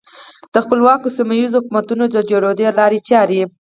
[0.53, 3.41] د خپلواکو سیمه ییزو حکومتونو د جوړېدو لارې چارې.